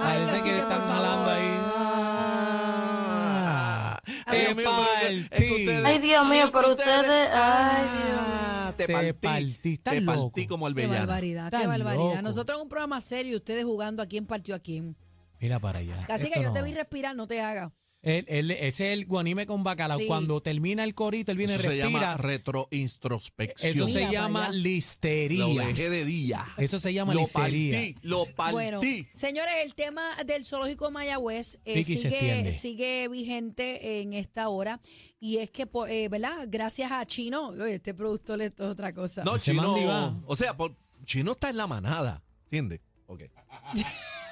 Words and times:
Parece 0.00 0.22
Ay, 0.22 0.26
que 0.26 0.36
cacique, 0.36 0.58
están 0.58 0.80
por 0.80 0.88
jalando 0.88 1.30
ahí. 1.30 1.56
Ah. 2.68 4.00
Dios 4.30 4.56
que 4.56 4.64
partí. 4.64 5.28
ustedes- 5.30 5.84
Ay, 5.84 5.98
Dios 6.00 6.26
mío, 6.28 6.50
pero 6.52 6.70
ustedes- 6.70 7.30
ay, 7.32 7.86
Ah, 8.18 8.72
te 8.76 8.86
Te 8.86 8.92
partí. 8.92 9.12
partí, 9.12 9.72
estás 9.74 9.94
Te 9.94 10.02
partí 10.02 10.46
como 10.46 10.66
Qué 10.66 10.70
albellana. 10.70 10.98
barbaridad, 11.00 11.50
qué 11.50 11.66
barbaridad. 11.66 11.94
loco. 12.10 12.22
Nosotros 12.22 12.58
en 12.58 12.62
un 12.64 12.68
programa 12.68 13.00
serio 13.00 13.32
y 13.32 13.36
ustedes 13.36 13.64
jugando 13.64 14.02
a 14.02 14.06
quién 14.06 14.26
partió 14.26 14.54
a 14.54 14.58
quién. 14.58 14.96
Mira 15.40 15.58
para 15.60 15.78
allá. 15.78 16.04
Casi 16.06 16.24
que 16.28 16.34
Esto 16.34 16.42
yo 16.48 16.52
te 16.52 16.58
no. 16.60 16.64
vi 16.64 16.74
respirar, 16.74 17.14
no 17.14 17.26
te 17.26 17.40
hagas. 17.40 17.70
Él- 18.06 18.24
él- 18.28 18.50
ese 18.52 18.92
es 18.92 18.98
el 18.98 19.06
guanime 19.06 19.46
con 19.46 19.64
bacalao. 19.64 19.98
Sí. 19.98 20.06
Cuando 20.06 20.40
termina 20.40 20.84
el 20.84 20.94
corito, 20.94 21.32
él 21.32 21.38
viene 21.38 21.54
Eso 21.54 21.62
se 21.62 21.68
respira. 21.70 21.86
llama 21.90 22.16
retrointrospección. 22.16 23.72
Eso 23.72 23.86
se 23.88 23.98
Mira 23.98 24.12
llama. 24.12 24.48
Lo 24.48 24.54
listería. 24.54 25.66
dejé 25.66 25.90
de 25.90 26.04
día. 26.04 26.44
Eso 26.56 26.78
se 26.78 26.92
llama 26.94 27.14
Lo 27.14 27.22
listería. 27.22 27.72
partí, 27.78 27.96
lo 28.02 28.24
partí. 28.36 28.52
Bueno, 28.52 28.80
señores, 29.12 29.52
el 29.64 29.74
tema 29.74 30.02
del 30.24 30.44
zoológico 30.44 30.90
Mayagüez 30.92 31.58
eh, 31.64 31.82
se 31.82 31.96
sigue, 31.98 32.52
sigue 32.52 33.08
vigente 33.08 34.00
en 34.00 34.12
esta 34.12 34.48
hora 34.50 34.80
y 35.18 35.38
es 35.38 35.50
que, 35.50 35.66
eh, 35.88 36.08
¿verdad? 36.08 36.46
Gracias 36.48 36.92
a 36.92 37.04
Chino, 37.06 37.48
oye, 37.48 37.74
este 37.74 37.92
productor 37.92 38.40
es 38.40 38.52
otra 38.60 38.92
cosa. 38.94 39.24
No, 39.24 39.36
Chino. 39.36 40.22
O 40.26 40.36
sea, 40.36 40.56
por- 40.56 40.76
Chino 41.04 41.32
está 41.32 41.50
en 41.50 41.56
la 41.56 41.66
manada. 41.66 42.22
¿Entiendes? 42.44 42.80
Ok. 43.06 43.22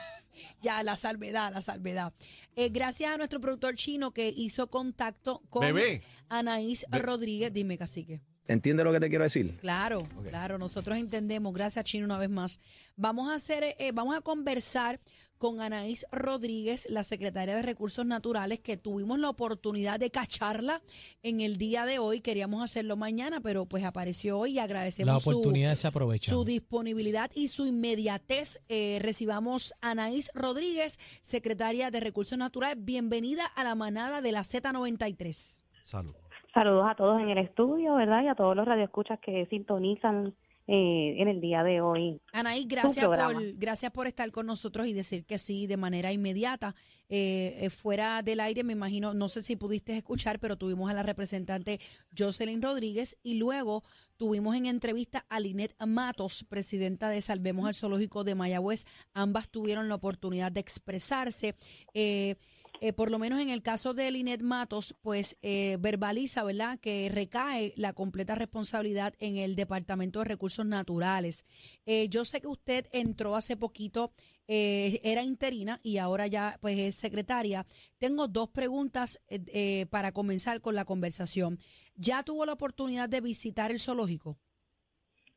Ya, 0.65 0.83
la 0.83 0.97
salvedad, 0.97 1.53
la 1.53 1.61
salvedad. 1.61 2.15
Eh, 2.57 2.71
gracias 2.71 3.13
a 3.13 3.19
nuestro 3.19 3.39
productor 3.39 3.75
chino 3.75 4.13
que 4.13 4.33
hizo 4.35 4.71
contacto 4.71 5.43
con 5.51 5.61
Bebé. 5.61 6.03
Anaís 6.31 6.87
Rodríguez. 6.91 7.53
Dime, 7.53 7.77
cacique. 7.77 8.23
¿Entiendes 8.47 8.85
lo 8.85 8.93
que 8.93 9.01
te 9.01 9.09
quiero 9.09 9.25
decir? 9.25 9.57
Claro, 9.61 10.07
claro, 10.29 10.59
nosotros 10.59 10.99
entendemos. 10.99 11.55
Gracias, 11.55 11.85
Chino, 11.87 12.05
una 12.05 12.19
vez 12.19 12.29
más. 12.29 12.61
Vamos 12.95 13.31
a 13.31 13.35
hacer, 13.37 13.75
eh, 13.79 13.91
vamos 13.93 14.15
a 14.17 14.21
conversar 14.21 15.01
con 15.39 15.61
Anaís 15.61 16.05
Rodríguez, 16.13 16.87
la 16.91 17.05
secretaria 17.05 17.57
de 17.57 17.63
Recursos 17.63 18.05
Naturales, 18.05 18.61
que 18.61 18.77
tuvimos 18.77 19.19
la 19.19 19.31
oportunidad 19.31 19.99
de 19.99 20.11
cacharla 20.11 20.83
en 21.23 21.41
el 21.41 21.57
día 21.57 21.87
de 21.87 21.99
hoy. 21.99 22.21
Queríamos 22.21 22.63
hacerlo 22.63 22.97
mañana, 22.99 23.41
pero 23.41 23.65
pues 23.67 23.83
apareció 23.85 24.39
hoy 24.39 24.53
y 24.53 24.59
agradecemos 24.59 25.15
La 25.15 25.21
su- 25.21 25.31
oportunidad 25.31 25.75
se 25.75 25.87
aprovecha. 25.87 26.31
su 26.31 26.45
disponibilidad 26.45 27.31
y 27.35 27.49
su 27.49 27.67
inmediatez. 27.67 28.61
Eh, 28.69 28.99
recibamos 29.01 29.73
a 29.81 29.93
Anaís 29.93 30.31
Rodríguez, 30.35 30.99
secretaria 31.23 31.91
de 31.91 32.01
Recursos 32.01 32.37
Naturales. 32.37 32.77
Bienvenida 32.85 33.45
a 33.57 33.65
la 33.65 33.75
manada 33.75 34.21
de 34.21 34.33
la 34.33 34.45
Z93. 34.45 35.63
Salud. 35.83 36.15
Saludos 36.55 36.87
a 36.89 36.95
todos 36.95 37.21
en 37.21 37.31
el 37.31 37.39
estudio, 37.39 37.97
¿verdad? 37.97 38.23
Y 38.23 38.29
a 38.29 38.37
todos 38.37 38.55
los 38.55 38.65
radioescuchas 38.65 39.19
que 39.19 39.47
sintonizan 39.51 40.35
eh, 40.67 41.17
en 41.19 41.29
el 41.29 41.41
día 41.41 41.63
de 41.63 41.81
hoy. 41.81 42.21
Anaís, 42.33 42.67
gracias 42.67 43.05
por, 43.05 43.19
gracias 43.59 43.93
por 43.93 44.07
estar 44.07 44.31
con 44.31 44.47
nosotros 44.47 44.87
y 44.87 44.95
decir 44.95 45.27
que 45.27 45.37
sí 45.37 45.67
de 45.67 45.77
manera 45.77 46.13
inmediata. 46.13 46.75
Eh, 47.11 47.59
eh, 47.61 47.71
fuera 47.71 48.23
del 48.23 48.41
aire, 48.41 48.65
me 48.65 48.73
imagino, 48.73 49.13
no 49.13 49.29
sé 49.29 49.43
si 49.43 49.57
pudiste 49.57 49.95
escuchar, 49.97 50.39
pero 50.39 50.57
tuvimos 50.57 50.89
a 50.91 50.95
la 50.95 51.03
representante 51.03 51.81
Jocelyn 52.17 52.63
Rodríguez 52.63 53.19
y 53.23 53.35
luego 53.35 53.83
tuvimos 54.17 54.57
en 54.57 54.67
entrevista 54.67 55.27
a 55.29 55.39
Linet 55.39 55.75
Matos, 55.87 56.47
presidenta 56.49 57.11
de 57.11 57.21
Salvemos 57.21 57.67
al 57.67 57.75
Zoológico 57.75 58.25
de 58.25 58.35
Mayagüez. 58.35 58.87
Ambas 59.13 59.51
tuvieron 59.51 59.89
la 59.89 59.97
oportunidad 59.97 60.51
de 60.51 60.61
expresarse. 60.61 61.57
Eh, 61.93 62.37
eh, 62.81 62.93
por 62.93 63.11
lo 63.11 63.19
menos 63.19 63.41
en 63.41 63.51
el 63.51 63.63
caso 63.63 63.95
de 63.95 64.11
Linet 64.11 64.43
Matos, 64.43 64.97
pues 65.03 65.39
eh, 65.43 65.77
verbaliza, 65.81 66.45
¿verdad?, 66.45 66.79
que 66.81 67.09
recae 67.13 67.73
la 67.77 67.93
completa 67.93 68.35
responsabilidad 68.35 69.15
en 69.19 69.37
el 69.37 69.57
Departamento 69.57 70.19
de 70.19 70.27
Recursos 70.27 70.67
Naturales. 70.67 71.47
Eh, 71.87 72.09
yo 72.09 72.25
sé 72.25 72.41
que 72.41 72.49
usted 72.49 72.87
entró 72.93 73.37
hace 73.37 73.57
poquito, 73.57 74.13
eh, 74.47 75.01
era 75.03 75.23
interina 75.23 75.79
y 75.83 75.97
ahora 75.99 76.27
ya 76.27 76.59
pues 76.61 76.79
es 76.79 76.97
secretaria. 76.97 77.65
Tengo 77.99 78.29
dos 78.29 78.51
preguntas 78.51 79.21
eh, 79.29 79.87
para 79.91 80.13
comenzar 80.13 80.61
con 80.61 80.75
la 80.75 80.85
conversación. 80.85 81.59
¿Ya 81.97 82.23
tuvo 82.23 82.45
la 82.45 82.53
oportunidad 82.53 83.09
de 83.09 83.21
visitar 83.21 83.71
el 83.71 83.81
zoológico? 83.81 84.37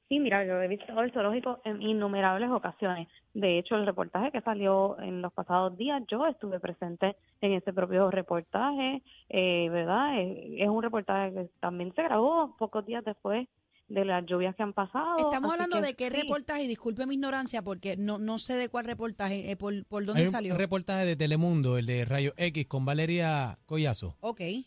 Sí, 0.10 0.20
mira, 0.20 0.46
yo 0.46 0.62
he 0.62 0.68
visitado 0.68 1.02
el 1.02 1.12
zoológico 1.12 1.62
en 1.66 1.82
innumerables 1.82 2.50
ocasiones. 2.50 3.08
De 3.40 3.60
hecho, 3.60 3.76
el 3.76 3.86
reportaje 3.86 4.32
que 4.32 4.42
salió 4.42 5.00
en 5.00 5.22
los 5.22 5.32
pasados 5.32 5.78
días, 5.78 6.02
yo 6.10 6.26
estuve 6.26 6.60
presente 6.60 7.16
en 7.42 7.54
ese 7.54 7.72
propio 7.72 8.10
reportaje, 8.10 9.04
eh, 9.30 9.70
¿verdad? 9.70 10.20
Es 10.20 10.68
un 10.68 10.82
reportaje 10.82 11.32
que 11.36 11.50
también 11.60 11.94
se 11.96 12.02
grabó 12.02 12.56
pocos 12.58 12.84
días 12.88 13.06
después 13.06 13.48
de 13.90 14.06
las 14.06 14.26
lluvias 14.26 14.56
que 14.56 14.64
han 14.64 14.74
pasado. 14.74 15.18
Estamos 15.20 15.52
hablando 15.54 15.78
que 15.80 15.86
de 15.86 15.94
qué 15.94 16.10
sí. 16.10 16.16
reportaje, 16.22 16.64
y 16.64 16.68
disculpe 16.68 17.06
mi 17.06 17.14
ignorancia 17.14 17.62
porque 17.62 17.96
no, 17.96 18.18
no 18.18 18.40
sé 18.40 18.56
de 18.56 18.70
cuál 18.70 18.86
reportaje, 18.86 19.52
eh, 19.52 19.56
por, 19.56 19.86
por 19.86 20.04
dónde 20.04 20.22
Hay 20.22 20.28
un 20.28 20.32
salió. 20.32 20.58
reportaje 20.58 21.06
de 21.06 21.16
Telemundo, 21.16 21.78
el 21.78 21.86
de 21.86 22.06
Rayo 22.06 22.34
X 22.38 22.66
con 22.66 22.86
Valeria 22.86 23.60
Collazo. 23.68 24.18
Ok. 24.20 24.40
¿De, 24.40 24.66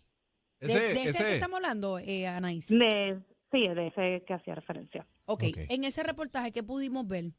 Ese, 0.60 0.78
de 0.78 0.92
ese 0.92 1.08
ese. 1.08 1.24
que 1.24 1.34
estamos 1.34 1.56
hablando, 1.56 1.98
eh, 1.98 2.28
Anaís? 2.28 2.68
De- 2.68 3.18
sí, 3.50 3.66
de 3.66 3.88
ese 3.88 4.22
que 4.26 4.34
hacía 4.34 4.54
referencia. 4.54 5.04
ok. 5.24 5.42
Ok. 5.48 5.58
En 5.70 5.82
ese 5.82 6.04
reportaje, 6.04 6.52
¿qué 6.52 6.62
pudimos 6.62 7.04
ver? 7.08 7.32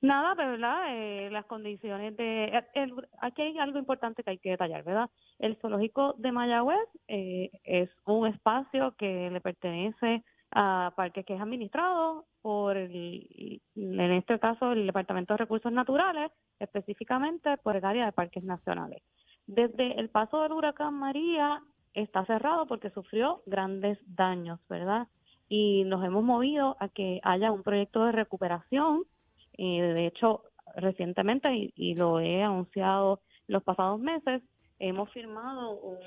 Nada, 0.00 0.34
pero 0.36 0.52
verdad, 0.52 0.84
eh, 0.90 1.28
las 1.32 1.44
condiciones 1.46 2.16
de... 2.16 2.44
el- 2.44 2.64
el- 2.74 3.08
aquí 3.20 3.42
hay 3.42 3.58
algo 3.58 3.78
importante 3.80 4.22
que 4.22 4.30
hay 4.30 4.38
que 4.38 4.50
detallar, 4.50 4.84
¿verdad? 4.84 5.10
El 5.40 5.56
zoológico 5.56 6.14
de 6.18 6.30
Mayagüez 6.30 6.78
eh, 7.08 7.50
es 7.64 7.90
un 8.06 8.28
espacio 8.28 8.94
que 8.96 9.28
le 9.30 9.40
pertenece 9.40 10.22
a 10.52 10.92
Parques 10.96 11.26
que 11.26 11.34
es 11.34 11.40
administrado 11.40 12.26
por, 12.42 12.76
el, 12.76 13.60
en 13.74 14.00
este 14.12 14.38
caso, 14.38 14.72
el 14.72 14.86
Departamento 14.86 15.34
de 15.34 15.38
Recursos 15.38 15.72
Naturales, 15.72 16.30
específicamente 16.60 17.56
por 17.58 17.74
el 17.76 17.84
área 17.84 18.06
de 18.06 18.12
Parques 18.12 18.44
Nacionales. 18.44 19.02
Desde 19.48 19.98
el 19.98 20.10
paso 20.10 20.42
del 20.42 20.52
huracán 20.52 20.94
María 20.94 21.60
está 21.92 22.24
cerrado 22.24 22.66
porque 22.66 22.90
sufrió 22.90 23.42
grandes 23.46 23.98
daños, 24.06 24.60
¿verdad? 24.68 25.08
Y 25.48 25.82
nos 25.84 26.04
hemos 26.04 26.22
movido 26.22 26.76
a 26.78 26.88
que 26.88 27.18
haya 27.24 27.50
un 27.50 27.62
proyecto 27.64 28.04
de 28.04 28.12
recuperación 28.12 29.02
eh, 29.58 29.82
de 29.82 30.06
hecho, 30.06 30.44
recientemente, 30.76 31.52
y, 31.54 31.72
y 31.76 31.94
lo 31.94 32.20
he 32.20 32.42
anunciado 32.42 33.20
los 33.46 33.62
pasados 33.62 34.00
meses, 34.00 34.42
hemos 34.78 35.10
firmado 35.12 35.72
un, 35.72 35.98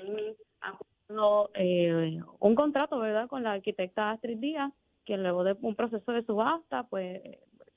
acuerdo, 0.60 1.50
eh, 1.54 2.20
un 2.40 2.54
contrato, 2.54 2.98
¿verdad?, 2.98 3.28
con 3.28 3.42
la 3.42 3.52
arquitecta 3.52 4.10
Astrid 4.10 4.38
Díaz, 4.38 4.72
que 5.04 5.16
luego 5.16 5.44
de 5.44 5.56
un 5.60 5.74
proceso 5.74 6.12
de 6.12 6.24
subasta, 6.24 6.84
pues 6.84 7.20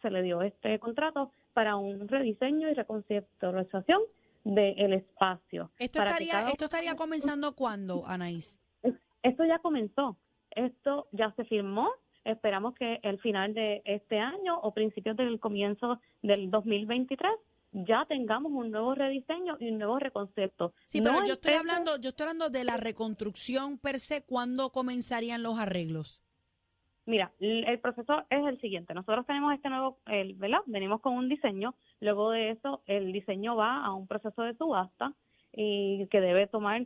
se 0.02 0.10
le 0.10 0.22
dio 0.22 0.42
este 0.42 0.80
contrato 0.80 1.32
para 1.54 1.76
un 1.76 2.08
rediseño 2.08 2.70
y 2.70 2.74
reconceptualización 2.74 4.02
del 4.44 4.94
espacio. 4.94 5.72
¿Esto 5.80 6.00
para 6.00 6.12
estaría, 6.12 6.34
cada 6.34 6.50
esto 6.50 6.66
estaría 6.66 6.96
comenzando 6.96 7.56
cuándo, 7.56 8.06
Anaís? 8.06 8.60
esto 9.24 9.44
ya 9.44 9.58
comenzó, 9.58 10.18
esto 10.52 11.08
ya 11.12 11.34
se 11.36 11.46
firmó, 11.46 11.90
esperamos 12.26 12.76
que 12.76 13.00
el 13.04 13.20
final 13.20 13.54
de 13.54 13.82
este 13.86 14.20
año 14.20 14.60
o 14.60 14.74
principios 14.74 15.16
del 15.16 15.40
comienzo 15.40 16.00
del 16.22 16.52
2023 16.52 17.32
ya 17.72 18.06
tengamos 18.08 18.52
un 18.52 18.72
nuevo 18.72 18.96
rediseño 18.96 19.58
y 19.60 19.70
un 19.70 19.78
nuevo 19.78 20.00
reconcepto. 20.00 20.74
Sí, 20.86 21.02
pero 21.02 21.26
yo 21.26 21.34
estoy 21.34 21.54
hablando, 21.54 21.98
yo 21.98 22.10
estoy 22.10 22.26
hablando 22.26 22.50
de 22.50 22.64
la 22.64 22.78
reconstrucción 22.78 23.78
per 23.78 24.00
se, 24.00 24.24
¿cuándo 24.24 24.72
comenzarían 24.72 25.44
los 25.44 25.60
arreglos? 25.60 26.22
Mira, 27.06 27.32
el 27.40 27.80
proceso 27.80 28.24
es 28.32 28.46
el 28.48 28.60
siguiente. 28.60 28.96
Nosotros 28.96 29.28
tenemos 29.28 29.54
este 29.54 29.70
nuevo, 29.70 30.00
el, 30.08 30.34
¿verdad? 30.34 30.62
Venimos 30.66 31.02
con 31.02 31.14
un 31.14 31.30
diseño. 31.30 31.76
Luego 32.00 32.32
de 32.32 32.50
eso, 32.52 32.82
el 32.88 33.12
diseño 33.12 33.56
va 33.56 33.86
a 33.86 33.94
un 33.94 34.08
proceso 34.08 34.42
de 34.42 34.56
subasta 34.56 35.14
y 35.54 36.08
que 36.08 36.20
debe 36.20 36.48
tomar 36.48 36.86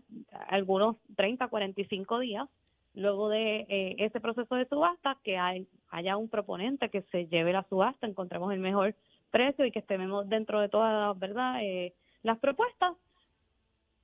algunos 0.50 0.98
30, 1.16 1.48
45 1.48 2.20
días. 2.20 2.50
Luego 2.96 3.30
de 3.30 3.66
eh, 3.70 3.96
ese 4.00 4.20
proceso 4.20 4.56
de 4.56 4.68
subasta, 4.68 5.18
que 5.24 5.38
hay, 5.38 5.68
haya 5.90 6.18
un 6.18 6.28
proponente 6.30 6.90
que 6.90 7.04
se 7.12 7.28
lleve 7.28 7.54
la 7.54 7.64
subasta, 7.70 8.08
encontremos 8.08 8.52
el 8.52 8.60
mejor 8.60 8.96
precio 9.32 9.64
y 9.66 9.72
que 9.72 9.80
estemos 9.80 10.28
dentro 10.28 10.60
de 10.60 10.70
todas 10.70 11.18
¿verdad? 11.20 11.62
Eh, 11.62 11.94
las 12.24 12.40
propuestas, 12.40 12.96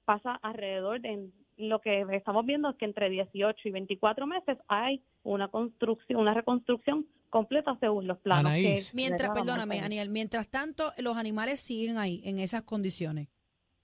pasa 0.06 0.36
alrededor 0.44 1.02
de 1.02 1.30
lo 1.58 1.80
que 1.82 2.06
estamos 2.12 2.46
viendo 2.46 2.70
es 2.70 2.76
que 2.76 2.86
entre 2.86 3.10
18 3.10 3.68
y 3.68 3.72
24 3.72 4.28
meses 4.28 4.58
hay 4.68 5.02
una 5.24 5.48
construcción, 5.48 6.20
una 6.20 6.34
reconstrucción 6.34 7.08
completa 7.30 7.76
según 7.80 8.06
los 8.08 8.20
planos. 8.20 8.46
Anaís. 8.52 8.92
que- 8.92 8.96
Mientras, 8.96 9.32
perdóname. 9.32 9.80
Aniel, 9.80 10.10
mientras 10.10 10.48
tanto, 10.50 10.92
los 11.00 11.18
animales 11.18 11.60
siguen 11.60 11.98
ahí, 11.98 12.22
en 12.24 12.38
esas 12.40 12.62
condiciones. 12.64 13.30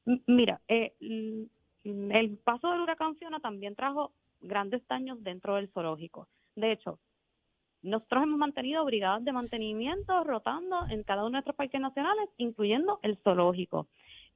M- 0.05 0.21
Mira, 0.27 0.61
eh, 0.67 0.93
el 1.83 2.37
paso 2.43 2.69
del 2.69 2.81
huracán 2.81 3.15
Fiona 3.15 3.39
también 3.39 3.75
trajo 3.75 4.11
grandes 4.41 4.85
daños 4.87 5.21
dentro 5.23 5.55
del 5.55 5.69
zoológico. 5.69 6.27
De 6.55 6.71
hecho, 6.71 6.99
nosotros 7.81 8.23
hemos 8.23 8.37
mantenido 8.37 8.85
brigadas 8.85 9.23
de 9.23 9.31
mantenimiento 9.31 10.23
rotando 10.23 10.85
en 10.89 11.03
cada 11.03 11.21
uno 11.21 11.29
de 11.29 11.33
nuestros 11.33 11.55
parques 11.55 11.81
nacionales, 11.81 12.29
incluyendo 12.37 12.99
el 13.01 13.17
zoológico. 13.23 13.87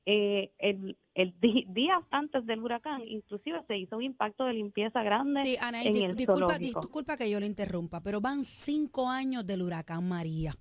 Eh, 0.07 0.51
el, 0.59 0.95
días 1.39 2.03
antes 2.11 2.45
del 2.45 2.59
huracán, 2.59 3.01
inclusive 3.07 3.63
se 3.67 3.77
hizo 3.77 3.97
un 3.97 4.03
impacto 4.03 4.45
de 4.45 4.53
limpieza 4.53 5.01
grande 5.01 5.41
Sí, 5.41 5.57
Anaís, 5.59 5.97
en 5.97 6.09
el 6.09 6.15
disculpa, 6.15 6.39
zoológico. 6.53 6.81
disculpa 6.81 7.17
que 7.17 7.29
yo 7.29 7.39
le 7.39 7.47
interrumpa, 7.47 8.01
pero 8.01 8.21
van 8.21 8.43
cinco 8.43 9.09
años 9.09 9.45
del 9.45 9.63
huracán 9.63 10.07
María. 10.07 10.53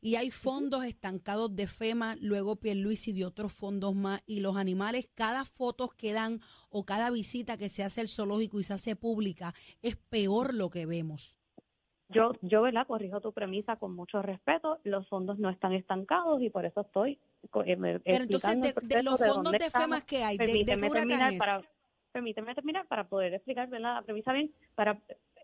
Y 0.00 0.16
hay 0.16 0.30
fondos 0.30 0.84
estancados 0.84 1.54
de 1.54 1.66
FEMA, 1.66 2.16
luego 2.20 2.56
Pierluisi 2.56 3.10
y 3.10 3.18
de 3.20 3.24
otros 3.24 3.52
fondos 3.52 3.94
más 3.94 4.22
y 4.26 4.40
los 4.40 4.56
animales, 4.56 5.08
cada 5.14 5.44
foto 5.44 5.88
que 5.96 6.12
dan 6.12 6.40
o 6.70 6.84
cada 6.84 7.10
visita 7.10 7.56
que 7.56 7.68
se 7.68 7.84
hace 7.84 8.00
al 8.00 8.08
zoológico 8.08 8.60
y 8.60 8.64
se 8.64 8.74
hace 8.74 8.96
pública 8.96 9.52
es 9.82 9.96
peor 9.96 10.54
lo 10.54 10.70
que 10.70 10.86
vemos. 10.86 11.36
Yo, 12.08 12.32
yo, 12.42 12.62
¿verdad? 12.62 12.86
Corrijo 12.88 13.20
tu 13.20 13.32
premisa 13.32 13.76
con 13.76 13.94
mucho 13.94 14.20
respeto. 14.20 14.80
Los 14.82 15.08
fondos 15.08 15.38
no 15.38 15.48
están 15.48 15.74
estancados 15.74 16.42
y 16.42 16.50
por 16.50 16.66
eso 16.66 16.80
estoy 16.80 17.20
eh, 17.64 17.76
Pero 18.04 18.24
entonces, 18.24 18.60
de, 18.60 18.74
de 18.82 19.02
los 19.04 19.20
de 19.20 19.28
fondos 19.28 19.52
de. 19.52 19.70
FEMA 19.70 20.00
que 20.00 20.24
hay, 20.24 20.36
de, 20.36 20.44
de 20.44 20.48
Permíteme 20.48 20.80
qué 20.82 20.88
huracán 20.88 21.08
terminar 21.08 21.38
para 21.38 21.62
permíteme 22.12 22.54
terminar 22.54 22.86
para 22.88 23.04
poder 23.04 23.34
explicar 23.34 23.68
¿verdad? 23.68 23.94
la 23.94 24.02
premisa 24.02 24.32
bien 24.32 24.52
para 24.74 25.00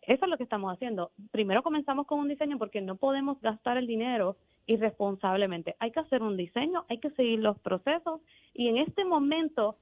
eso 0.06 0.25
es 0.25 0.31
lo 0.31 0.37
que 0.37 0.44
estamos 0.44 0.73
haciendo. 0.73 1.11
Primero 1.32 1.62
comenzamos 1.62 2.06
con 2.06 2.20
un 2.20 2.29
diseño 2.29 2.58
porque 2.58 2.81
no 2.81 2.97
podemos 2.97 3.41
gastar 3.41 3.76
el 3.76 3.87
dinero 3.87 4.37
irresponsablemente. 4.67 5.76
Hay 5.79 5.91
que 5.91 6.00
hacer 6.00 6.23
un 6.23 6.37
diseño 6.37 6.85
hay 6.88 6.99
que 6.99 7.11
seguir 7.11 7.41
los 7.41 7.58
procesos 7.61 8.20
y 8.53 8.69
en 8.69 8.79
este 8.79 9.05
momento 9.05 9.76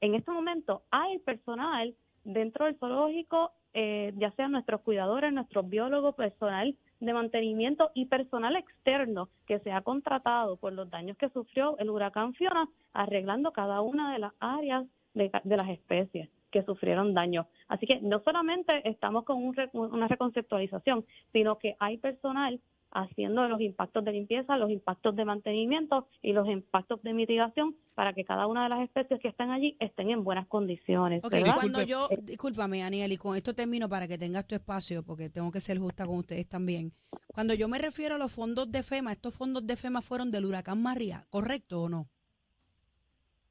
en 0.00 0.14
este 0.14 0.30
momento 0.30 0.82
hay 0.90 1.18
personal 1.18 1.94
dentro 2.24 2.66
del 2.66 2.76
zoológico 2.76 3.52
eh, 3.74 4.12
ya 4.16 4.30
sean 4.32 4.52
nuestros 4.52 4.80
cuidadores 4.82 5.32
nuestros 5.32 5.68
biólogos 5.68 6.14
personal 6.14 6.76
de 7.00 7.12
mantenimiento 7.12 7.90
y 7.94 8.06
personal 8.06 8.56
externo 8.56 9.28
que 9.46 9.58
se 9.60 9.72
ha 9.72 9.82
contratado 9.82 10.56
por 10.56 10.72
los 10.72 10.88
daños 10.90 11.16
que 11.16 11.28
sufrió 11.30 11.76
el 11.78 11.90
huracán 11.90 12.34
Fiona 12.34 12.68
arreglando 12.92 13.52
cada 13.52 13.80
una 13.80 14.12
de 14.12 14.20
las 14.20 14.32
áreas 14.40 14.86
de, 15.14 15.30
de 15.42 15.56
las 15.56 15.68
especies 15.68 16.28
que 16.50 16.62
sufrieron 16.64 17.14
daño. 17.14 17.46
Así 17.68 17.86
que 17.86 18.00
no 18.00 18.20
solamente 18.22 18.88
estamos 18.88 19.24
con 19.24 19.42
un 19.42 19.54
re- 19.54 19.70
una 19.72 20.08
reconceptualización, 20.08 21.04
sino 21.32 21.58
que 21.58 21.76
hay 21.78 21.98
personal 21.98 22.60
haciendo 22.90 23.46
los 23.48 23.60
impactos 23.60 24.02
de 24.02 24.12
limpieza, 24.12 24.56
los 24.56 24.70
impactos 24.70 25.14
de 25.14 25.24
mantenimiento 25.26 26.08
y 26.22 26.32
los 26.32 26.48
impactos 26.48 27.02
de 27.02 27.12
mitigación 27.12 27.76
para 27.94 28.14
que 28.14 28.24
cada 28.24 28.46
una 28.46 28.62
de 28.62 28.70
las 28.70 28.80
especies 28.80 29.20
que 29.20 29.28
están 29.28 29.50
allí 29.50 29.76
estén 29.78 30.08
en 30.08 30.24
buenas 30.24 30.46
condiciones. 30.46 31.22
Ok, 31.22 31.32
¿verdad? 31.32 31.54
cuando 31.56 31.82
yo, 31.82 32.08
discúlpame, 32.22 32.82
Aniel, 32.82 33.12
y 33.12 33.18
con 33.18 33.36
esto 33.36 33.54
termino 33.54 33.90
para 33.90 34.08
que 34.08 34.16
tengas 34.16 34.46
tu 34.46 34.54
espacio, 34.54 35.02
porque 35.04 35.28
tengo 35.28 35.52
que 35.52 35.60
ser 35.60 35.78
justa 35.78 36.06
con 36.06 36.16
ustedes 36.16 36.48
también. 36.48 36.92
Cuando 37.34 37.52
yo 37.52 37.68
me 37.68 37.78
refiero 37.78 38.14
a 38.14 38.18
los 38.18 38.32
fondos 38.32 38.72
de 38.72 38.82
FEMA, 38.82 39.12
estos 39.12 39.34
fondos 39.34 39.66
de 39.66 39.76
FEMA 39.76 40.00
fueron 40.00 40.30
del 40.30 40.46
huracán 40.46 40.80
María, 40.82 41.20
¿correcto 41.28 41.82
o 41.82 41.88
no? 41.90 42.08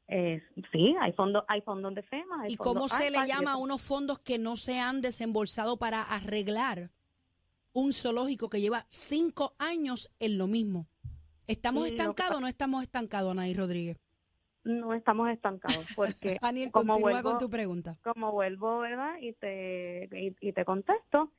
Eh, 0.09 0.42
sí, 0.71 0.95
hay 1.01 1.12
fondos, 1.13 1.44
hay 1.48 1.62
fondos 1.62 1.94
de 1.94 2.01
FEMA. 2.04 2.44
hay 2.44 2.54
¿Y 2.54 2.57
cómo 2.57 2.88
se 2.88 3.12
le 3.12 3.18
ARPA, 3.18 3.27
llama 3.36 3.51
a 3.54 3.57
unos 3.57 3.81
fondos 3.81 4.19
que 4.19 4.38
no 4.38 4.56
se 4.56 4.80
han 4.80 5.01
desembolsado 5.01 5.77
para 5.77 6.01
arreglar 6.01 6.92
un 7.74 7.92
zoológico 7.94 8.50
que 8.50 8.62
lleva 8.62 8.86
cinco 8.89 9.54
años 9.59 10.09
en 10.19 10.38
lo 10.38 10.48
mismo? 10.48 10.88
¿Estamos 11.45 11.88
estancados 11.88 12.38
o 12.38 12.42
no 12.42 12.48
estamos 12.48 12.83
estancados, 12.83 13.31
Anaí 13.31 13.54
Rodríguez? 13.54 13.98
No 14.63 14.94
estamos 14.94 15.30
estancados 15.30 15.86
porque 15.95 16.38
Aniel, 16.42 16.71
como 16.71 16.94
continúa 16.94 17.21
vuelvo- 17.21 17.30
con 17.31 17.39
tu 17.39 17.50
pregunta. 17.50 17.98
como 18.04 18.31
vuelvo, 18.31 18.80
¿verdad? 18.80 19.15
Y 19.21 19.33
te, 19.33 20.09
y, 20.12 20.36
y 20.42 20.51
te 20.54 20.65
contesto, 20.65 21.31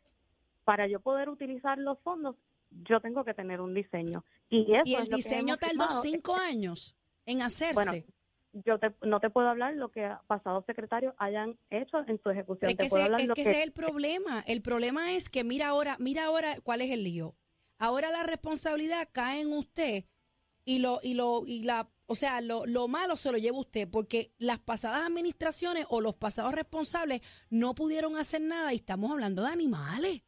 para 0.65 0.87
yo 0.89 1.01
poder 1.01 1.29
utilizar 1.31 1.79
los 1.79 1.99
fondos, 2.01 2.37
yo 2.89 3.01
tengo 3.01 3.25
que 3.25 3.33
tener 3.35 3.61
un 3.63 3.73
diseño. 3.75 4.25
Y, 4.51 4.73
eso 4.75 4.83
Y 4.85 4.95
el 4.95 5.09
diseño 5.09 5.57
tardó 5.57 5.71
firmado. 5.89 6.01
cinco 6.03 6.35
años 6.37 6.95
en 7.27 7.43
hacerse. 7.43 7.75
Bueno, 7.75 7.93
Yo 8.65 8.79
te, 8.79 8.95
no 9.03 9.21
te 9.21 9.31
puedo 9.31 9.49
hablar 9.49 9.75
lo 9.75 9.91
que 9.91 10.09
pasados 10.27 10.65
secretarios 10.67 11.15
hayan 11.19 11.59
hecho 11.71 11.99
en 12.07 12.21
su 12.23 12.31
ejecución. 12.31 12.71
Es 12.71 12.77
te 12.77 12.85
que, 12.85 12.89
puedo 12.89 13.03
ese, 13.03 13.07
hablar 13.07 13.21
es 13.21 13.29
lo 13.29 13.35
que 13.35 13.43
que 13.43 13.51
ese 13.51 13.61
es 13.61 13.67
el 13.67 13.73
problema. 13.73 14.45
El 14.47 14.63
problema 14.63 15.13
es 15.13 15.29
que 15.29 15.45
mira 15.45 15.69
ahora, 15.69 15.97
mira 15.99 16.25
ahora 16.25 16.57
cuál 16.63 16.81
es 16.81 16.91
el 16.91 17.05
lío. 17.05 17.37
Ahora 17.79 18.11
la 18.11 18.23
responsabilidad 18.23 19.09
cae 19.13 19.41
en 19.41 19.53
usted 19.53 20.05
y 20.65 20.81
lo 20.81 21.01
y 21.03 21.15
lo 21.15 21.43
y 21.47 21.63
la, 21.63 21.91
o 22.07 22.15
sea, 22.15 22.41
lo, 22.41 22.67
lo 22.67 22.89
malo 22.89 23.17
se 23.17 23.33
lo 23.33 23.39
lleva 23.39 23.59
usted 23.59 23.89
porque 23.89 24.33
las 24.39 24.59
pasadas 24.59 25.07
administraciones 25.07 25.87
o 25.89 26.01
los 26.01 26.15
pasados 26.15 26.55
responsables 26.55 27.23
no 27.51 27.75
pudieron 27.75 28.17
hacer 28.17 28.43
nada 28.43 28.73
y 28.73 28.77
estamos 28.77 29.11
hablando 29.11 29.43
de 29.43 29.49
animales 29.49 30.23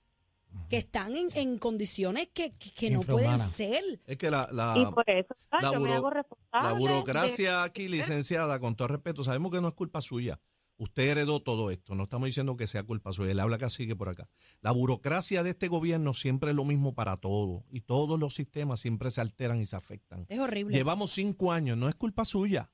que 0.68 0.78
están 0.78 1.16
en, 1.16 1.28
en 1.34 1.58
condiciones 1.58 2.28
que, 2.32 2.52
que- 2.56 2.72
que 2.72 2.90
no 2.90 3.00
pueden 3.02 3.38
ser. 3.38 3.82
Es 4.06 4.16
que 4.16 4.30
la, 4.30 4.48
la, 4.52 4.74
y 4.76 4.84
por 4.92 5.08
eso 5.10 5.34
la 5.52 5.62
yo 5.72 5.80
me 5.80 5.88
buro- 5.90 5.94
hago 5.94 6.10
responsable. 6.10 6.68
la 6.68 6.72
de- 6.74 6.78
burocracia 6.78 7.62
aquí, 7.64 7.88
licenciada, 7.88 8.58
con 8.60 8.74
todo 8.76 8.88
respeto, 8.88 9.24
sabemos 9.24 9.50
que 9.52 9.60
no 9.60 9.68
es 9.68 9.74
culpa 9.74 10.00
suya. 10.00 10.40
Usted 10.76 11.08
heredó 11.10 11.40
todo 11.42 11.70
esto, 11.70 11.94
no 11.94 12.04
estamos 12.04 12.24
diciendo 12.26 12.56
que 12.56 12.66
sea 12.66 12.82
culpa 12.84 13.12
suya, 13.12 13.34
le 13.34 13.42
habla 13.42 13.58
casi 13.58 13.86
que 13.86 13.94
por 13.94 14.08
acá. 14.08 14.28
La 14.62 14.70
burocracia 14.72 15.42
de 15.42 15.50
este 15.50 15.68
gobierno 15.68 16.14
siempre 16.14 16.50
es 16.50 16.56
lo 16.56 16.64
mismo 16.64 16.94
para 16.94 17.18
todo 17.18 17.64
y 17.70 17.82
todos 17.82 18.18
los 18.18 18.32
sistemas 18.34 18.80
siempre 18.80 19.10
se 19.10 19.20
alteran 19.20 19.60
y 19.60 19.66
se 19.66 19.76
afectan. 19.76 20.24
Es 20.30 20.40
horrible. 20.40 20.74
Llevamos 20.74 21.10
cinco 21.10 21.52
años, 21.52 21.76
no 21.76 21.88
es 21.90 21.94
culpa 21.96 22.24
suya, 22.24 22.70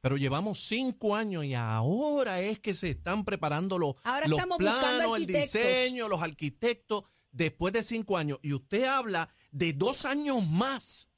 pero 0.00 0.16
llevamos 0.16 0.60
cinco 0.60 1.16
años 1.16 1.44
y 1.44 1.54
ahora 1.54 2.40
es 2.40 2.60
que 2.60 2.74
se 2.74 2.90
están 2.90 3.24
preparando 3.24 3.78
los, 3.78 3.96
Ahora 4.04 4.28
los 4.28 4.40
planos, 4.56 5.16
el 5.16 5.26
diseño, 5.26 6.08
los 6.08 6.22
arquitectos, 6.22 7.04
después 7.32 7.72
de 7.72 7.82
cinco 7.82 8.16
años. 8.16 8.38
Y 8.42 8.52
usted 8.52 8.84
habla 8.84 9.28
de 9.50 9.72
dos 9.72 10.04
años 10.04 10.46
más, 10.46 11.10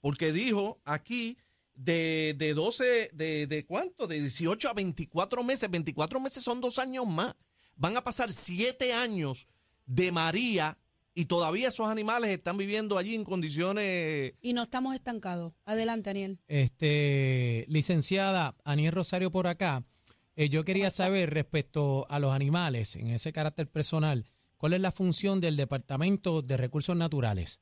porque 0.00 0.32
dijo 0.32 0.80
aquí 0.84 1.38
de, 1.74 2.34
de 2.36 2.52
12, 2.52 3.10
de, 3.14 3.46
de 3.46 3.66
cuánto, 3.66 4.06
de 4.06 4.20
18 4.20 4.68
a 4.68 4.74
24 4.74 5.44
meses, 5.44 5.70
24 5.70 6.20
meses 6.20 6.44
son 6.44 6.60
dos 6.60 6.78
años 6.78 7.06
más. 7.06 7.34
Van 7.76 7.96
a 7.96 8.04
pasar 8.04 8.32
siete 8.32 8.92
años 8.92 9.48
de 9.86 10.12
María 10.12 10.78
y 11.20 11.26
todavía 11.26 11.68
esos 11.68 11.86
animales 11.88 12.30
están 12.30 12.56
viviendo 12.56 12.96
allí 12.96 13.14
en 13.14 13.24
condiciones... 13.24 14.32
Y 14.40 14.54
no 14.54 14.62
estamos 14.62 14.94
estancados. 14.94 15.52
Adelante, 15.66 16.08
Aniel. 16.08 16.38
Este, 16.48 17.66
licenciada 17.68 18.56
Aniel 18.64 18.92
Rosario 18.92 19.30
por 19.30 19.46
acá, 19.46 19.84
eh, 20.34 20.48
yo 20.48 20.62
quería 20.62 20.88
saber 20.88 21.28
respecto 21.30 22.06
a 22.08 22.20
los 22.20 22.32
animales, 22.32 22.96
en 22.96 23.08
ese 23.08 23.34
carácter 23.34 23.68
personal, 23.68 24.24
¿cuál 24.56 24.72
es 24.72 24.80
la 24.80 24.92
función 24.92 25.42
del 25.42 25.56
Departamento 25.56 26.40
de 26.40 26.56
Recursos 26.56 26.96
Naturales? 26.96 27.60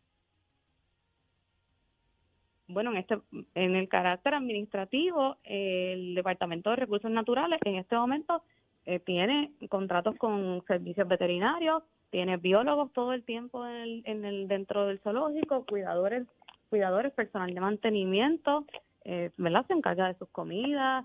bueno, 2.68 2.90
en 2.90 2.98
este 2.98 3.18
en 3.54 3.76
el 3.76 3.88
carácter 3.88 4.34
administrativo, 4.34 5.38
eh, 5.42 5.94
el 5.94 6.14
Departamento 6.14 6.68
de 6.70 6.76
Recursos 6.76 7.10
Naturales 7.10 7.58
en 7.64 7.76
este 7.76 7.96
momento 7.96 8.42
eh, 8.84 9.00
tiene 9.00 9.52
contratos 9.70 10.16
con 10.16 10.62
servicios 10.66 11.08
veterinarios, 11.08 11.82
tiene 12.10 12.36
biólogos 12.36 12.92
todo 12.92 13.12
el 13.12 13.24
tiempo 13.24 13.66
en 13.66 13.74
el, 13.76 14.02
en 14.06 14.24
el 14.24 14.48
dentro 14.48 14.86
del 14.86 14.98
zoológico, 15.00 15.64
cuidadores, 15.66 16.26
cuidadores, 16.70 17.12
personal 17.12 17.52
de 17.54 17.60
mantenimiento, 17.60 18.64
eh, 19.04 19.30
¿verdad? 19.36 19.66
Se 19.66 19.74
encarga 19.74 20.08
de 20.08 20.14
sus 20.14 20.28
comidas. 20.30 21.04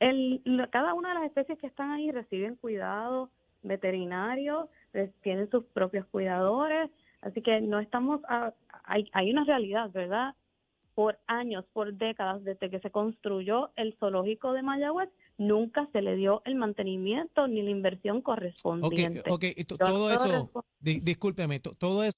El- 0.00 0.42
cada 0.70 0.94
una 0.94 1.08
de 1.08 1.14
las 1.16 1.24
especies 1.24 1.58
que 1.58 1.66
están 1.66 1.90
ahí 1.90 2.10
reciben 2.12 2.54
cuidados 2.56 3.30
veterinarios, 3.62 4.68
eh, 4.94 5.10
tienen 5.22 5.50
sus 5.50 5.64
propios 5.64 6.06
cuidadores, 6.06 6.90
así 7.22 7.42
que 7.42 7.60
no 7.60 7.80
estamos, 7.80 8.20
a- 8.28 8.54
hay, 8.84 9.08
hay 9.12 9.30
una 9.32 9.44
realidad, 9.44 9.90
¿verdad? 9.90 10.34
Por 10.94 11.18
años, 11.26 11.64
por 11.72 11.92
décadas, 11.94 12.44
desde 12.44 12.70
que 12.70 12.78
se 12.78 12.90
construyó 12.90 13.70
el 13.76 13.94
zoológico 13.98 14.52
de 14.52 14.62
Mayagüez, 14.62 15.10
nunca 15.38 15.88
se 15.92 16.02
le 16.02 16.16
dio 16.16 16.42
el 16.44 16.56
mantenimiento 16.56 17.46
ni 17.48 17.62
la 17.62 17.70
inversión 17.70 18.20
correspondiente. 18.22 19.22
ok, 19.30 19.44
y 19.56 19.64
to- 19.64 19.76
Yo 19.78 19.86
no 19.86 19.92
todo 19.92 20.08
puedo 20.16 20.24
eso, 20.24 20.64
di- 20.80 21.00
discúlpeme, 21.00 21.60
to- 21.60 21.74
todo 21.74 22.04
eso. 22.04 22.12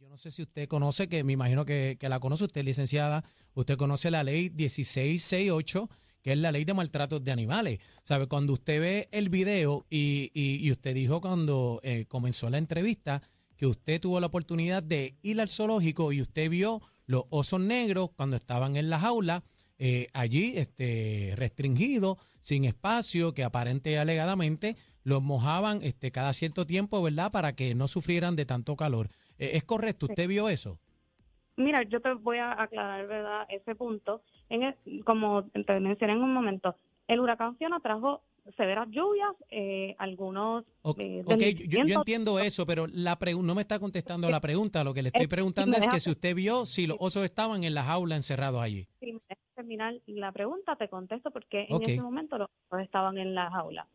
Yo 0.00 0.08
no 0.08 0.16
sé 0.16 0.30
si 0.30 0.42
usted 0.42 0.68
conoce, 0.68 1.08
que 1.08 1.24
me 1.24 1.32
imagino 1.32 1.64
que, 1.64 1.96
que 1.98 2.08
la 2.08 2.20
conoce 2.20 2.44
usted, 2.44 2.64
licenciada, 2.64 3.24
usted 3.54 3.76
conoce 3.76 4.10
la 4.10 4.22
ley 4.22 4.50
1668, 4.50 5.88
que 6.22 6.32
es 6.32 6.38
la 6.38 6.52
ley 6.52 6.64
de 6.64 6.74
maltratos 6.74 7.22
de 7.24 7.32
animales. 7.32 7.80
¿Sabe? 8.04 8.26
Cuando 8.26 8.52
usted 8.52 8.80
ve 8.80 9.08
el 9.12 9.28
video 9.28 9.86
y, 9.90 10.30
y- 10.34 10.64
y 10.64 10.70
usted 10.70 10.94
dijo 10.94 11.20
cuando 11.20 11.80
eh, 11.82 12.06
comenzó 12.06 12.48
la 12.48 12.58
entrevista 12.58 13.22
que 13.58 13.66
usted 13.66 14.00
tuvo 14.00 14.20
la 14.20 14.28
oportunidad 14.28 14.82
de 14.82 15.16
ir 15.20 15.40
al 15.40 15.48
zoológico 15.48 16.12
y 16.12 16.22
usted 16.22 16.48
vio 16.48 16.80
los 17.06 17.24
osos 17.28 17.60
negros 17.60 18.10
cuando 18.16 18.36
estaban 18.36 18.76
en 18.76 18.88
la 18.88 18.98
jaula, 19.00 19.42
eh, 19.78 20.06
allí 20.14 20.54
este, 20.56 21.34
restringidos, 21.36 22.16
sin 22.40 22.64
espacio, 22.64 23.34
que 23.34 23.44
aparente 23.44 23.90
y 23.90 23.96
alegadamente 23.96 24.76
los 25.04 25.22
mojaban 25.22 25.80
este, 25.82 26.10
cada 26.12 26.32
cierto 26.32 26.66
tiempo, 26.66 27.02
¿verdad? 27.02 27.30
Para 27.32 27.54
que 27.54 27.74
no 27.74 27.88
sufrieran 27.88 28.36
de 28.36 28.46
tanto 28.46 28.76
calor. 28.76 29.08
Eh, 29.38 29.50
¿Es 29.54 29.64
correcto? 29.64 30.06
¿Usted 30.06 30.28
vio 30.28 30.48
eso? 30.48 30.78
Mira, 31.56 31.82
yo 31.82 32.00
te 32.00 32.12
voy 32.14 32.38
a 32.38 32.62
aclarar, 32.62 33.06
¿verdad? 33.08 33.46
Ese 33.48 33.74
punto. 33.74 34.22
En 34.48 34.62
el- 34.62 35.04
como 35.04 35.44
te 35.44 35.80
mencioné 35.80 36.12
en 36.12 36.22
un 36.22 36.32
momento, 36.32 36.76
el 37.08 37.20
huracán 37.20 37.56
Fiona 37.56 37.80
trajo 37.80 38.22
severas 38.56 38.88
lluvias, 38.90 39.32
eh, 39.50 39.94
algunos... 39.98 40.64
O- 40.82 40.94
eh, 40.98 41.22
ok, 41.24 41.40
yo, 41.68 41.84
yo 41.86 41.94
entiendo 41.96 42.38
eso, 42.38 42.66
pero 42.66 42.86
la 42.86 43.18
no 43.42 43.54
me 43.54 43.62
está 43.62 43.78
contestando 43.78 44.30
la 44.30 44.40
pregunta. 44.40 44.84
Lo 44.84 44.94
que 44.94 45.02
le 45.02 45.08
estoy 45.08 45.24
Eh, 45.24 45.28
preguntando 45.28 45.76
me 45.76 45.84
es 45.84 45.88
que 45.88 46.00
si 46.00 46.10
usted 46.10 46.34
vio 46.34 46.66
si 46.66 46.86
los 46.86 46.96
osos 47.00 47.24
estaban 47.24 47.64
en 47.64 47.74
la 47.74 47.82
jaula 47.82 48.16
encerrados 48.16 48.60
allí. 48.62 48.86
Si 49.00 49.12
me 49.12 49.20
dejas 49.28 49.44
terminar 49.54 49.94
la 50.06 50.32
pregunta, 50.32 50.76
te 50.76 50.88
contesto 50.88 51.30
porque 51.30 51.66
en 51.68 51.76
Ok. 51.76 51.88
ese 51.88 52.02
momento 52.02 52.38
los 52.38 52.48
osos 52.70 52.84
estaban 52.84 53.18
en 53.18 53.34
la 53.34 53.50
jaula. 53.50 53.86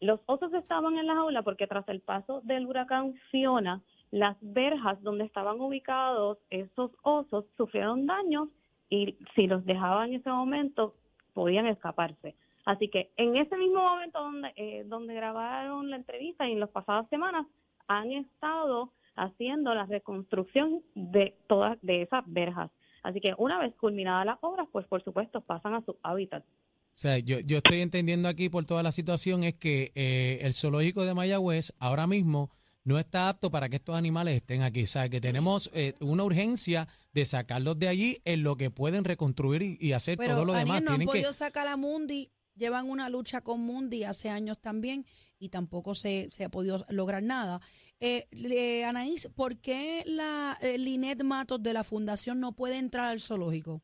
Los 0.00 0.20
osos 0.26 0.52
estaban 0.54 0.98
en 0.98 1.06
la 1.06 1.14
jaula 1.14 1.42
porque 1.42 1.66
tras 1.66 1.88
el 1.88 2.00
paso 2.00 2.40
del 2.42 2.66
huracán 2.66 3.14
Fiona, 3.30 3.80
las 4.10 4.36
verjas 4.40 5.00
donde 5.02 5.24
estaban 5.24 5.60
ubicados 5.60 6.38
esos 6.50 6.90
osos 7.02 7.44
sufrieron 7.56 8.06
daños 8.06 8.48
y 8.90 9.16
si 9.34 9.46
los 9.46 9.64
dejaban 9.64 10.10
en 10.10 10.20
ese 10.20 10.28
momento 10.28 10.94
podían 11.32 11.66
escaparse. 11.66 12.34
Así 12.64 12.88
que 12.88 13.10
en 13.16 13.36
ese 13.36 13.56
mismo 13.56 13.82
momento 13.82 14.20
donde, 14.20 14.52
eh, 14.56 14.84
donde 14.86 15.14
grabaron 15.14 15.90
la 15.90 15.96
entrevista 15.96 16.48
y 16.48 16.52
en 16.52 16.60
las 16.60 16.70
pasadas 16.70 17.08
semanas 17.08 17.46
han 17.88 18.12
estado 18.12 18.92
haciendo 19.16 19.74
la 19.74 19.86
reconstrucción 19.86 20.82
de 20.94 21.36
todas 21.48 21.78
de 21.82 22.02
esas 22.02 22.24
verjas. 22.26 22.70
Así 23.02 23.20
que 23.20 23.34
una 23.36 23.58
vez 23.58 23.74
culminadas 23.74 24.24
las 24.26 24.38
obras, 24.42 24.68
pues 24.70 24.86
por 24.86 25.02
supuesto 25.02 25.40
pasan 25.40 25.74
a 25.74 25.84
su 25.84 25.96
hábitat. 26.02 26.44
O 26.44 27.00
sea, 27.02 27.18
yo, 27.18 27.40
yo 27.40 27.58
estoy 27.58 27.80
entendiendo 27.80 28.28
aquí 28.28 28.48
por 28.48 28.64
toda 28.64 28.82
la 28.82 28.92
situación 28.92 29.42
es 29.42 29.58
que 29.58 29.90
eh, 29.94 30.38
el 30.42 30.54
zoológico 30.54 31.04
de 31.04 31.14
Mayagüez 31.14 31.72
ahora 31.80 32.06
mismo 32.06 32.50
no 32.84 32.98
está 32.98 33.28
apto 33.28 33.50
para 33.50 33.68
que 33.68 33.76
estos 33.76 33.96
animales 33.96 34.36
estén 34.36 34.62
aquí. 34.62 34.84
O 34.84 34.86
sea, 34.86 35.08
que 35.08 35.20
tenemos 35.20 35.70
eh, 35.74 35.94
una 36.00 36.24
urgencia 36.24 36.88
de 37.12 37.24
sacarlos 37.24 37.78
de 37.78 37.88
allí 37.88 38.18
en 38.24 38.42
lo 38.42 38.56
que 38.56 38.70
pueden 38.70 39.04
reconstruir 39.04 39.62
y, 39.62 39.78
y 39.80 39.92
hacer 39.92 40.18
Pero 40.18 40.34
todo 40.34 40.44
lo 40.44 40.52
demás. 40.52 40.76
Aniel, 40.76 40.84
no 40.84 40.90
han 40.90 40.96
Tienen 40.98 41.08
que, 41.08 41.18
podido 41.18 41.32
sacar 41.32 41.66
a 41.66 41.76
Mundi, 41.76 42.30
llevan 42.62 42.88
una 42.88 43.08
lucha 43.10 43.40
con 43.42 43.60
Mundi 43.60 44.04
hace 44.04 44.30
años 44.30 44.58
también 44.60 45.04
y 45.38 45.48
tampoco 45.48 45.94
se, 45.94 46.30
se 46.30 46.44
ha 46.44 46.48
podido 46.48 46.84
lograr 46.88 47.22
nada. 47.22 47.60
Eh, 48.00 48.26
le- 48.30 48.84
Anaís, 48.84 49.28
¿por 49.34 49.60
qué 49.60 50.02
la 50.06 50.56
eh, 50.62 50.78
Linet 50.78 51.22
Matos 51.24 51.62
de 51.62 51.72
la 51.72 51.82
Fundación 51.84 52.38
no 52.40 52.52
puede 52.52 52.78
entrar 52.78 53.08
al 53.08 53.20
zoológico? 53.20 53.82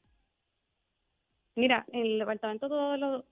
Mira, 1.56 1.84
el 1.92 2.18
departamento 2.20 2.68
todo 2.68 3.24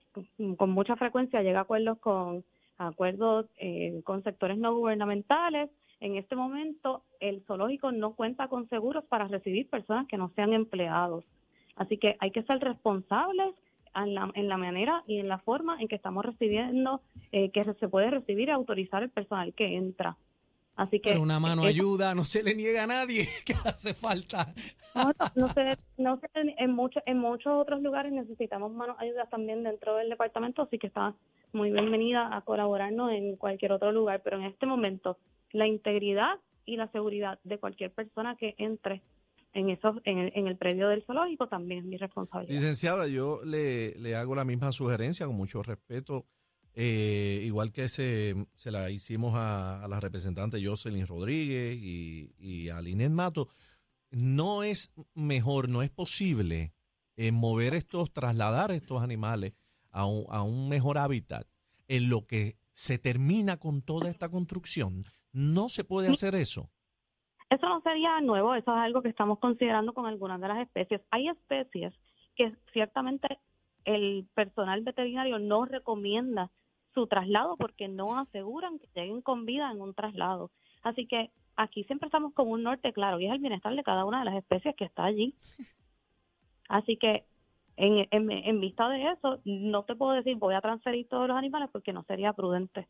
con 0.57 0.69
mucha 0.71 0.95
frecuencia 0.97 1.41
llega 1.41 1.59
a 1.59 1.61
acuerdos 1.61 1.97
con 1.99 2.43
acuerdos 2.77 3.45
eh, 3.57 4.01
con 4.03 4.23
sectores 4.23 4.57
no 4.57 4.75
gubernamentales. 4.75 5.69
En 5.99 6.15
este 6.17 6.35
momento, 6.35 7.03
el 7.21 7.43
zoológico 7.45 7.91
no 7.91 8.15
cuenta 8.15 8.49
con 8.49 8.67
seguros 8.69 9.05
para 9.05 9.27
recibir 9.29 9.69
personas 9.69 10.07
que 10.07 10.17
no 10.17 10.31
sean 10.35 10.51
empleados. 10.53 11.23
Así 11.75 11.97
que 11.97 12.17
hay 12.19 12.31
que 12.31 12.43
ser 12.43 12.59
responsables 12.59 13.55
en 14.03 14.15
la, 14.15 14.31
en 14.33 14.47
la 14.47 14.57
manera 14.57 15.03
y 15.07 15.19
en 15.19 15.27
la 15.27 15.39
forma 15.39 15.79
en 15.79 15.87
que 15.87 15.95
estamos 15.95 16.25
recibiendo, 16.25 17.01
eh, 17.31 17.51
que 17.51 17.63
se 17.63 17.87
puede 17.87 18.09
recibir 18.09 18.49
y 18.49 18.51
autorizar 18.51 19.03
el 19.03 19.09
personal 19.09 19.53
que 19.53 19.75
entra. 19.75 20.17
Así 20.75 20.99
que 20.99 21.09
pero 21.09 21.23
una 21.23 21.39
mano 21.39 21.63
ayuda, 21.63 22.13
no 22.13 22.23
se 22.23 22.43
le 22.43 22.53
niega 22.53 22.83
a 22.83 22.87
nadie 22.87 23.27
que 23.45 23.53
hace 23.53 23.95
falta. 23.95 24.53
no, 24.95 25.11
no 25.35 25.47
sé, 25.47 25.77
no 25.97 26.19
sé, 26.19 26.27
en 26.35 26.71
muchos 26.71 27.01
en 27.07 27.17
muchos 27.17 27.51
otros 27.53 27.81
lugares 27.81 28.11
necesitamos 28.11 28.71
manos 28.71 28.95
ayudas 28.99 29.27
también 29.29 29.63
dentro 29.63 29.95
del 29.95 30.09
departamento, 30.09 30.61
así 30.61 30.77
que 30.77 30.87
está 30.87 31.15
muy 31.51 31.71
bienvenida 31.71 32.35
a 32.35 32.41
colaborarnos 32.41 33.11
en 33.11 33.37
cualquier 33.37 33.71
otro 33.71 33.91
lugar, 33.91 34.21
pero 34.23 34.37
en 34.37 34.43
este 34.43 34.67
momento 34.67 35.17
la 35.51 35.65
integridad 35.65 36.35
y 36.65 36.77
la 36.77 36.91
seguridad 36.91 37.39
de 37.43 37.57
cualquier 37.57 37.91
persona 37.91 38.35
que 38.35 38.53
entre 38.59 39.01
en 39.57 39.69
esos 39.69 39.97
en 40.05 40.17
el, 40.19 40.31
en 40.35 40.47
el 40.47 40.57
predio 40.57 40.87
del 40.89 41.03
zoológico 41.03 41.47
también 41.47 41.79
es 41.79 41.85
mi 41.85 41.97
responsabilidad. 41.97 42.53
Licenciada, 42.53 43.07
yo 43.07 43.41
le, 43.43 43.95
le 43.95 44.15
hago 44.15 44.35
la 44.35 44.45
misma 44.45 44.71
sugerencia 44.71 45.25
con 45.25 45.35
mucho 45.35 45.63
respeto, 45.63 46.25
eh, 46.73 47.41
igual 47.43 47.71
que 47.71 47.89
se, 47.89 48.35
se 48.55 48.71
la 48.71 48.89
hicimos 48.91 49.33
a, 49.35 49.83
a 49.83 49.87
la 49.87 49.99
representante 49.99 50.63
Jocelyn 50.63 51.07
Rodríguez 51.07 51.75
y, 51.75 52.33
y 52.37 52.69
a 52.69 52.81
Linet 52.81 53.11
Mato. 53.11 53.47
No 54.11 54.63
es 54.63 54.93
mejor, 55.13 55.67
no 55.69 55.81
es 55.81 55.89
posible 55.89 56.73
eh, 57.17 57.31
mover 57.31 57.73
estos, 57.73 58.13
trasladar 58.13 58.71
estos 58.71 59.01
animales 59.01 59.53
a 59.91 60.05
un, 60.05 60.25
a 60.29 60.43
un 60.43 60.69
mejor 60.69 60.97
hábitat 60.97 61.47
en 61.87 62.09
lo 62.09 62.21
que 62.21 62.55
se 62.73 62.99
termina 62.99 63.57
con 63.57 63.81
toda 63.81 64.09
esta 64.09 64.29
construcción. 64.29 65.03
No 65.33 65.67
se 65.67 65.83
puede 65.83 66.09
hacer 66.09 66.35
eso. 66.35 66.69
Eso 67.49 67.69
no 67.69 67.81
sería 67.81 68.19
nuevo, 68.21 68.55
eso 68.55 68.71
es 68.71 68.77
algo 68.77 69.01
que 69.01 69.09
estamos 69.09 69.39
considerando 69.39 69.93
con 69.93 70.05
algunas 70.05 70.41
de 70.41 70.47
las 70.47 70.59
especies. 70.59 71.01
Hay 71.11 71.29
especies 71.29 71.93
que 72.35 72.53
ciertamente 72.73 73.39
el 73.85 74.27
personal 74.33 74.81
veterinario 74.83 75.39
no 75.39 75.65
recomienda 75.65 76.51
su 76.93 77.07
traslado 77.07 77.55
porque 77.57 77.87
no 77.87 78.19
aseguran 78.19 78.79
que 78.79 78.87
lleguen 78.93 79.21
con 79.21 79.45
vida 79.45 79.71
en 79.71 79.81
un 79.81 79.93
traslado. 79.93 80.51
Así 80.83 81.07
que 81.07 81.31
aquí 81.55 81.83
siempre 81.85 82.07
estamos 82.07 82.33
con 82.33 82.49
un 82.49 82.63
norte 82.63 82.91
claro 82.91 83.19
y 83.19 83.27
es 83.27 83.31
el 83.31 83.39
bienestar 83.39 83.73
de 83.75 83.83
cada 83.83 84.03
una 84.03 84.19
de 84.19 84.25
las 84.25 84.35
especies 84.35 84.75
que 84.75 84.85
está 84.85 85.05
allí. 85.05 85.35
Así 86.67 86.97
que 86.97 87.25
en, 87.77 88.07
en, 88.11 88.59
vista 88.59 88.89
de 88.89 89.11
eso, 89.11 89.39
no 89.45 89.83
te 89.83 89.95
puedo 89.95 90.13
decir 90.13 90.35
voy 90.35 90.55
a 90.55 90.61
transferir 90.61 91.07
todos 91.07 91.27
los 91.27 91.37
animales 91.37 91.69
porque 91.71 91.93
no 91.93 92.03
sería 92.03 92.33
prudente. 92.33 92.87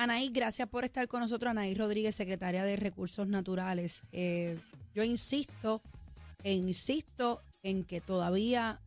Anaís, 0.00 0.32
gracias 0.32 0.66
por 0.66 0.86
estar 0.86 1.06
con 1.08 1.20
nosotros. 1.20 1.50
Anaís 1.50 1.76
Rodríguez, 1.76 2.14
secretaria 2.14 2.64
de 2.64 2.76
Recursos 2.76 3.28
Naturales. 3.28 4.04
Eh, 4.12 4.58
yo 4.94 5.04
insisto 5.04 5.82
e 6.42 6.54
insisto 6.54 7.42
en 7.62 7.84
que 7.84 8.00
todavía 8.00 8.80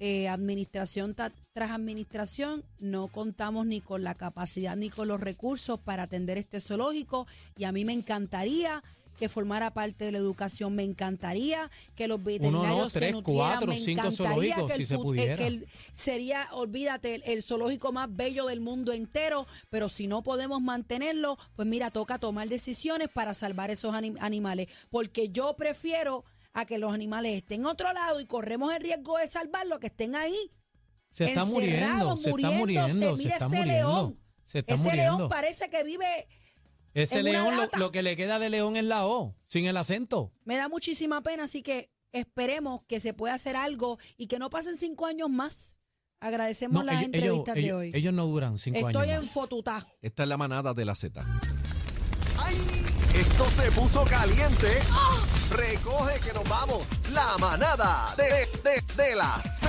eh, 0.00 0.26
administración 0.26 1.14
tras 1.14 1.70
administración 1.70 2.64
no 2.80 3.06
contamos 3.06 3.66
ni 3.66 3.80
con 3.80 4.02
la 4.02 4.16
capacidad 4.16 4.74
ni 4.74 4.90
con 4.90 5.06
los 5.06 5.20
recursos 5.20 5.78
para 5.78 6.02
atender 6.02 6.38
este 6.38 6.58
zoológico 6.58 7.28
y 7.56 7.62
a 7.62 7.70
mí 7.70 7.84
me 7.84 7.92
encantaría 7.92 8.82
que 9.18 9.28
formara 9.28 9.72
parte 9.72 10.04
de 10.04 10.12
la 10.12 10.18
educación, 10.18 10.74
me 10.74 10.82
encantaría 10.84 11.70
que 11.94 12.08
los 12.08 12.22
veterinarios 12.22 12.92
se 12.92 12.98
tres, 13.00 13.12
nutrieran, 13.12 13.48
cuatro, 13.50 13.68
me 13.68 13.78
cinco 13.78 14.00
encantaría 14.02 14.54
zoológicos, 14.56 14.66
que 14.66 14.72
el 14.74 14.78
si 14.78 14.84
se 14.84 14.94
eh, 14.94 14.98
pudiera. 14.98 15.36
que 15.36 15.46
el- 15.46 15.66
sería, 15.92 16.48
olvídate, 16.52 17.14
el, 17.16 17.22
el 17.26 17.42
zoológico 17.42 17.92
más 17.92 18.08
bello 18.14 18.46
del 18.46 18.60
mundo 18.60 18.92
entero, 18.92 19.46
pero 19.70 19.88
si 19.88 20.06
no 20.06 20.22
podemos 20.22 20.60
mantenerlo, 20.60 21.38
pues 21.54 21.66
mira, 21.66 21.90
toca 21.90 22.18
tomar 22.18 22.48
decisiones 22.48 23.08
para 23.08 23.34
salvar 23.34 23.70
esos 23.70 23.94
anim- 23.94 24.16
animales, 24.20 24.68
porque 24.90 25.28
yo 25.30 25.54
prefiero 25.56 26.24
a 26.52 26.64
que 26.64 26.78
los 26.78 26.92
animales 26.94 27.34
estén 27.34 27.60
en 27.60 27.66
otro 27.66 27.92
lado 27.92 28.20
y 28.20 28.26
corremos 28.26 28.72
el 28.74 28.80
riesgo 28.80 29.18
de 29.18 29.26
salvarlos, 29.26 29.78
que 29.78 29.88
estén 29.88 30.14
ahí. 30.16 30.36
Se 31.10 31.24
está 31.24 31.44
muriendo, 31.44 32.16
se 32.16 32.30
está 32.30 32.50
muriendo, 32.50 33.16
se 33.16 33.22
Mira 33.24 33.34
está 33.36 33.46
ese 33.46 33.56
muriendo. 33.56 33.88
león. 33.88 34.20
Se 34.44 34.58
está 34.60 34.74
Ese 34.74 34.82
muriendo. 34.84 35.16
león 35.18 35.28
parece 35.28 35.68
que 35.70 35.82
vive, 35.82 36.06
Ese 37.02 37.20
en 37.20 37.28
una 37.28 37.32
león, 37.42 37.56
lo, 37.56 37.62
lata. 37.62 37.78
lo 37.78 37.92
que 37.92 38.02
le 38.02 38.16
queda 38.16 38.38
de 38.38 38.50
león 38.50 38.76
es 38.76 38.84
la 38.84 39.06
O, 39.06 39.36
sin 39.46 39.66
el 39.66 39.76
acento. 39.76 40.32
me 40.44 40.56
da 40.56 40.68
muchísima 40.68 41.22
pena, 41.22 41.44
así 41.44 41.62
que 41.62 41.90
esperemos 42.12 42.80
que 42.88 43.00
se 43.00 43.12
pueda 43.12 43.34
hacer 43.34 43.54
algo 43.56 43.98
y 44.16 44.26
que 44.28 44.38
no 44.38 44.48
pasen 44.50 44.76
cinco 44.76 45.06
años 45.06 45.28
más. 45.30 45.78
Agradecemos 46.20 46.74
No, 46.82 46.82
las 46.84 47.02
ellos, 47.02 47.10
ellos, 47.12 47.14
entrevistas 47.24 47.54
de 47.54 47.60
ellos- 47.60 47.76
hoy. 47.78 47.90
ellos 47.94 48.12
no 48.14 48.26
duran 48.26 48.58
cinco 48.58 48.78
Estoy 48.88 49.10
años. 49.10 49.24
en 49.24 49.28
Fotutá. 49.28 49.86
Esta 50.00 50.22
es 50.22 50.28
la 50.28 50.36
manada 50.38 50.72
de 50.72 50.84
la 50.86 50.94
Z. 50.94 51.22
¡Ay! 52.38 52.56
Esto 53.14 53.44
se 53.50 53.70
puso 53.72 54.04
caliente. 54.04 54.78
Recoge 55.50 56.18
que 56.20 56.32
nos 56.32 56.48
vamos. 56.48 56.86
La 57.12 57.36
manada 57.38 58.14
de, 58.16 58.24
de, 58.62 58.82
de 59.04 59.14
la 59.14 59.40
Z. 59.42 59.66